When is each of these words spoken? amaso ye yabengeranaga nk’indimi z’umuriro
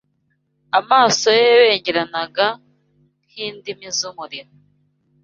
amaso 0.79 1.27
ye 1.39 1.45
yabengeranaga 1.51 2.45
nk’indimi 3.29 3.87
z’umuriro 3.97 4.51